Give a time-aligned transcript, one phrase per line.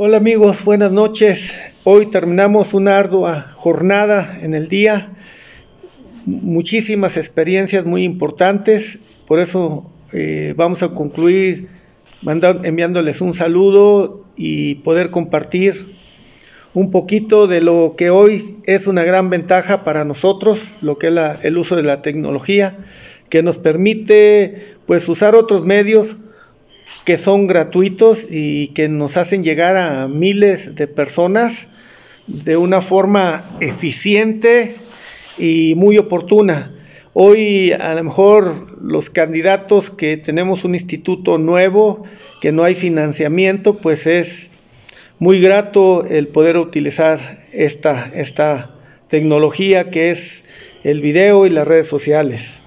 [0.00, 1.56] Hola amigos, buenas noches.
[1.82, 5.10] Hoy terminamos una ardua jornada en el día,
[6.24, 11.66] muchísimas experiencias muy importantes, por eso eh, vamos a concluir
[12.24, 15.96] enviándoles un saludo y poder compartir
[16.74, 21.44] un poquito de lo que hoy es una gran ventaja para nosotros, lo que es
[21.44, 22.78] el uso de la tecnología,
[23.30, 26.18] que nos permite pues usar otros medios
[27.04, 31.68] que son gratuitos y que nos hacen llegar a miles de personas
[32.26, 34.74] de una forma eficiente
[35.38, 36.72] y muy oportuna.
[37.14, 42.04] Hoy a lo mejor los candidatos que tenemos un instituto nuevo,
[42.40, 44.50] que no hay financiamiento, pues es
[45.18, 47.18] muy grato el poder utilizar
[47.52, 48.74] esta, esta
[49.08, 50.44] tecnología que es
[50.84, 52.60] el video y las redes sociales.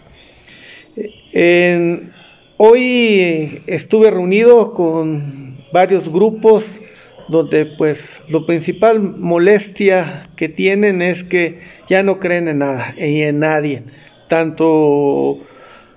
[2.64, 6.80] Hoy estuve reunido con varios grupos
[7.28, 13.24] donde pues lo principal molestia que tienen es que ya no creen en nada y
[13.24, 13.82] en nadie,
[14.28, 15.40] tanto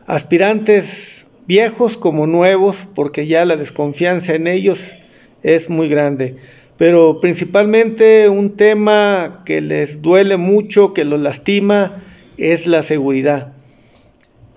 [0.06, 4.96] aspirantes viejos como nuevos, porque ya la desconfianza en ellos
[5.42, 6.36] es muy grande.
[6.78, 12.02] Pero principalmente un tema que les duele mucho, que los lastima,
[12.38, 13.52] es la seguridad.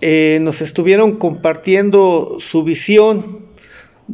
[0.00, 3.40] Eh, nos estuvieron compartiendo su visión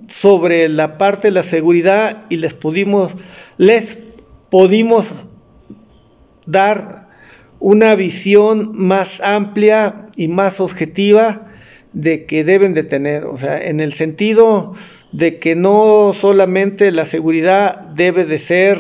[0.09, 3.13] sobre la parte de la seguridad y les pudimos,
[3.59, 3.99] les
[4.51, 5.25] pudimos
[6.47, 7.09] dar
[7.61, 11.49] una visión más amplia y más objetiva
[11.93, 14.75] de que deben de tener, o sea, en el sentido
[15.13, 18.79] de que no solamente la seguridad debe de ser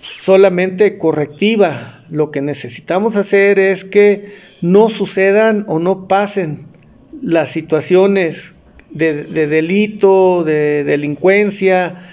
[0.00, 6.66] solamente correctiva, lo que necesitamos hacer es que no sucedan o no pasen
[7.22, 8.54] las situaciones
[8.90, 12.08] de, delito, de delincuencia,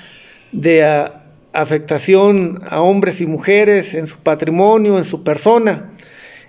[0.51, 1.09] de
[1.53, 5.91] afectación a hombres y mujeres en su patrimonio, en su persona.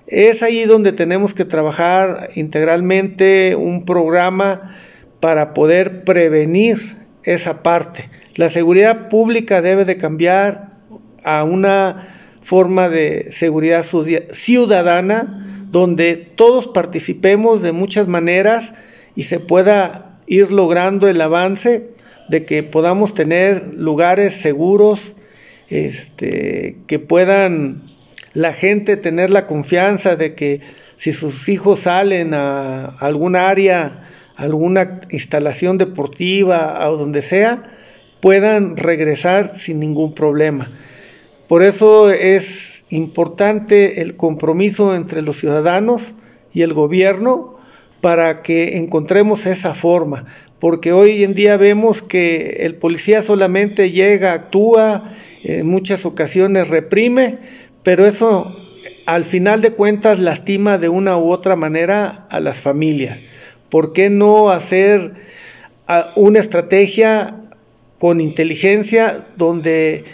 [0.06, 4.76] Es ahí donde tenemos que trabajar integralmente un programa
[5.20, 6.78] para poder prevenir
[7.24, 8.08] esa parte.
[8.36, 10.68] La seguridad pública debe de cambiar
[11.24, 12.17] a una
[12.48, 13.84] forma de seguridad
[14.32, 18.72] ciudadana donde todos participemos de muchas maneras
[19.14, 21.90] y se pueda ir logrando el avance
[22.30, 25.12] de que podamos tener lugares seguros,
[25.68, 27.82] este, que puedan
[28.32, 30.62] la gente tener la confianza de que
[30.96, 37.74] si sus hijos salen a algún área, alguna instalación deportiva o donde sea,
[38.20, 40.66] puedan regresar sin ningún problema.
[41.48, 46.12] Por eso es importante el compromiso entre los ciudadanos
[46.52, 47.56] y el gobierno
[48.02, 50.26] para que encontremos esa forma,
[50.60, 57.38] porque hoy en día vemos que el policía solamente llega, actúa, en muchas ocasiones reprime,
[57.82, 58.54] pero eso
[59.06, 63.20] al final de cuentas lastima de una u otra manera a las familias.
[63.70, 65.14] ¿Por qué no hacer
[65.86, 67.40] ah, una estrategia
[67.98, 70.04] con inteligencia donde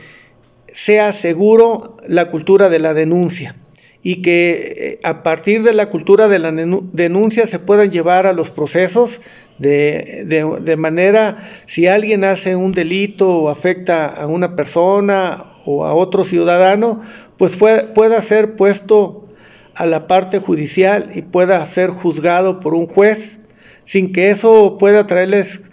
[0.74, 3.54] sea seguro la cultura de la denuncia
[4.02, 8.32] y que eh, a partir de la cultura de la denuncia se puedan llevar a
[8.32, 9.20] los procesos
[9.58, 16.24] de, manera, si alguien hace un delito o afecta a una persona o a otro
[16.24, 17.02] ciudadano,
[17.38, 19.28] pues pueda ser puesto
[19.76, 23.46] a la parte judicial y pueda ser juzgado por un juez.
[23.84, 25.70] Sin que eso pueda traerles,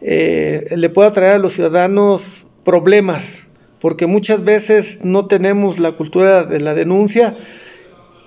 [0.00, 3.48] eh, le pueda traer a los ciudadanos problemas
[3.82, 7.36] porque muchas veces no tenemos la cultura de la denuncia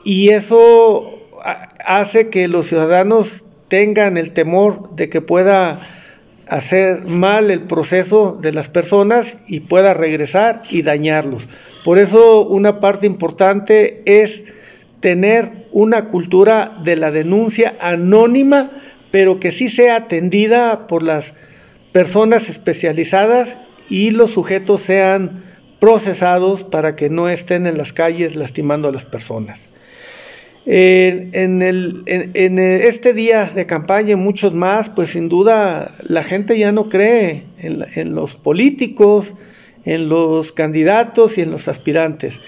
[0.03, 1.17] y eso
[1.85, 5.79] hace que los ciudadanos tengan el temor de que pueda
[6.49, 11.47] hacer mal el proceso de las personas y pueda regresar y dañarlos.
[11.85, 14.53] Por eso una parte importante es
[14.99, 18.72] tener una cultura de la denuncia anónima,
[19.09, 21.35] pero que sí sea atendida por las
[21.93, 23.55] personas especializadas
[23.90, 25.43] y los sujetos sean
[25.79, 29.64] procesados para que no estén en las calles lastimando a las personas.
[30.66, 31.61] en,
[32.59, 37.43] este día de campaña y muchos más, pues sin duda la gente ya no cree
[37.59, 39.35] en, en los políticos,
[39.84, 42.41] en los candidatos y en los aspirantes,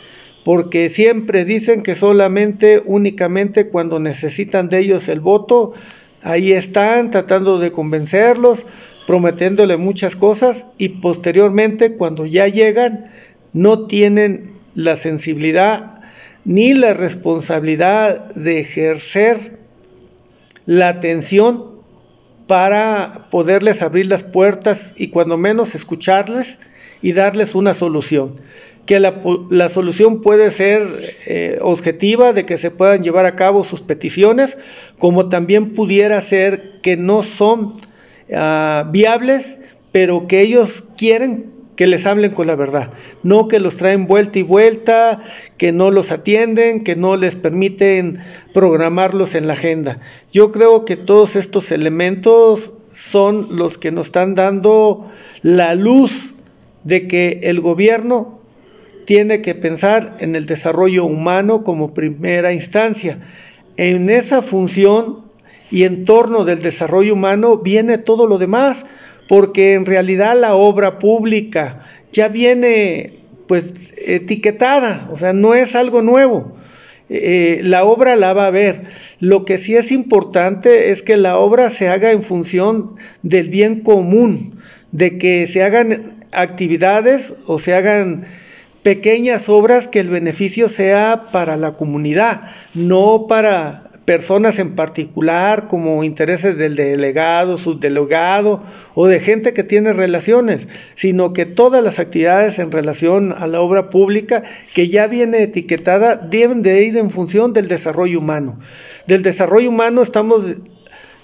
[0.43, 5.73] porque siempre dicen que solamente, únicamente cuando necesitan de ellos el voto,
[6.23, 8.65] ahí están tratando de convencerlos,
[9.07, 13.09] prometiéndole muchas cosas y posteriormente cuando ya llegan
[13.53, 16.01] no tienen la sensibilidad
[16.43, 19.59] ni la responsabilidad de ejercer
[20.65, 21.77] la atención
[22.47, 26.59] para poderles abrir las puertas y cuando menos escucharles
[27.01, 28.35] y darles una solución.
[28.85, 30.81] Que la, solución puede ser
[31.25, 34.57] eh, objetiva de que se puedan llevar a cabo sus peticiones,
[34.97, 37.73] como también pudiera ser que no son
[38.33, 39.59] ah, viables,
[39.91, 42.91] pero que ellos quieren que les hablen con la verdad,
[43.21, 45.21] no que los traen vuelta y vuelta,
[45.57, 48.17] que no los atienden, que no les permiten
[48.51, 49.99] programarlos en la agenda.
[50.33, 55.07] Yo creo que todos estos elementos son los que nos están dando
[55.43, 56.33] la luz
[56.83, 58.39] de que el gobierno
[59.05, 63.19] tiene que pensar en el desarrollo humano como primera instancia.
[63.77, 65.26] En esa función
[65.71, 68.85] y en torno del desarrollo humano viene todo lo demás
[69.27, 76.01] porque en realidad la obra pública ya viene pues etiquetada, o sea, no es algo
[76.01, 76.53] nuevo.
[77.09, 78.81] Eh, la obra la va a ver.
[79.19, 83.81] Lo que sí es importante es que la obra se haga en función del bien
[83.81, 84.59] común,
[84.91, 88.25] de que se hagan actividades o se hagan
[88.83, 96.01] pequeñas obras que el beneficio sea para la comunidad, no para personas en particular, como
[96.05, 98.63] intereses del delegado, subdelegado
[98.95, 103.59] o de gente que tiene relaciones, sino que todas las actividades en relación a la
[103.59, 104.43] obra pública
[104.73, 108.61] que ya viene etiquetada deben de ir en función del desarrollo humano.
[109.07, 110.45] Del desarrollo humano estamos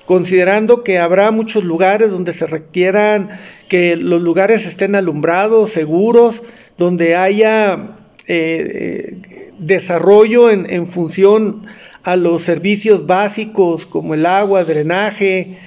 [0.06, 3.30] considerando que habrá muchos lugares donde se requieran
[3.70, 6.44] que los lugares estén alumbrados, seguros,
[6.78, 7.96] donde haya
[8.28, 11.66] eh, eh, desarrollo en, en función
[12.04, 15.58] a los servicios básicos como el agua, drenaje,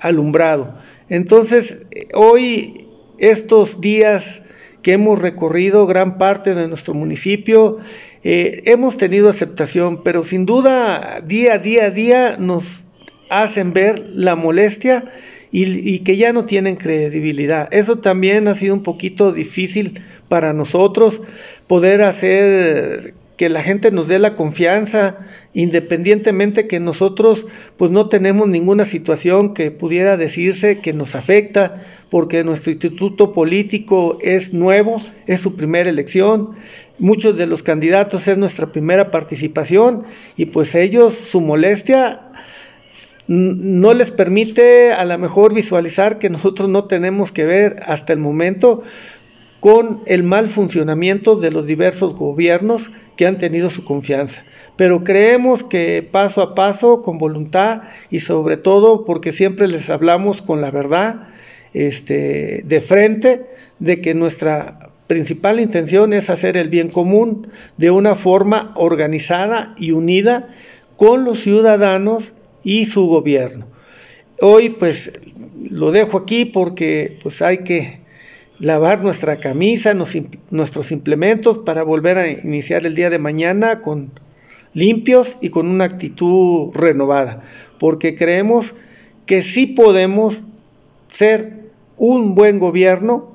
[0.00, 0.74] alumbrado.
[1.08, 2.86] Entonces, hoy,
[3.18, 4.42] estos días
[4.82, 7.78] que hemos recorrido gran parte de nuestro municipio,
[8.24, 12.84] eh, hemos tenido aceptación, pero sin duda, día a día a día nos
[13.28, 15.04] hacen ver la molestia
[15.50, 17.68] y, y, que ya no tienen credibilidad.
[17.72, 21.20] Eso también ha sido un poquito difícil para nosotros
[21.66, 25.18] poder hacer que la gente nos dé la confianza,
[25.54, 27.46] independientemente que nosotros
[27.76, 34.18] pues no tenemos ninguna situación que pudiera decirse que nos afecta, porque nuestro instituto político
[34.22, 36.50] es nuevo, es su primera elección,
[36.98, 40.04] muchos de los candidatos es nuestra primera participación
[40.36, 42.20] y pues ellos su molestia
[43.28, 48.18] no les permite a lo mejor visualizar que nosotros no tenemos que ver hasta el
[48.18, 48.82] momento
[49.62, 54.42] con el mal funcionamiento de los diversos gobiernos que han tenido su confianza.
[54.74, 60.42] Pero creemos que paso a paso, con voluntad y sobre todo porque siempre les hablamos
[60.42, 61.28] con la verdad,
[61.74, 63.46] este, de frente,
[63.78, 69.92] de que nuestra principal intención es hacer el bien común de una forma organizada y
[69.92, 70.52] unida
[70.96, 72.32] con los ciudadanos
[72.64, 73.68] y su gobierno.
[74.40, 75.20] Hoy pues
[75.70, 78.01] lo dejo aquí porque pues hay que
[78.58, 84.12] lavar nuestra camisa, nuestros implementos para volver a iniciar el día de mañana con
[84.72, 87.42] limpios y con una actitud renovada,
[87.78, 88.74] porque creemos
[89.26, 90.42] que sí podemos
[91.08, 93.32] ser un buen gobierno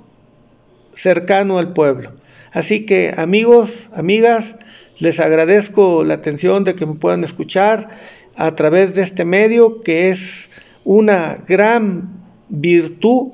[0.94, 2.12] cercano al pueblo.
[2.52, 4.56] Así que amigos, amigas,
[5.00, 7.90] les agradezco la atención de que me puedan escuchar
[8.36, 10.50] a través de este medio que es
[10.86, 13.34] una gran virtud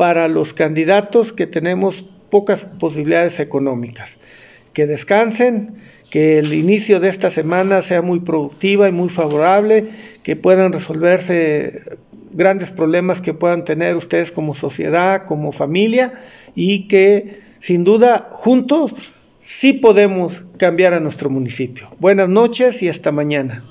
[0.00, 4.16] para los candidatos que tenemos pocas posibilidades económicas.
[4.72, 5.74] Que descansen,
[6.10, 9.84] que el inicio de esta semana sea muy productiva y muy favorable,
[10.22, 11.82] que puedan resolverse
[12.32, 16.14] grandes problemas que puedan tener ustedes como sociedad, como familia
[16.54, 18.92] y que sin duda juntos
[19.40, 21.94] sí podemos cambiar a nuestro municipio.
[21.98, 23.62] Buenas noches y hasta mañana.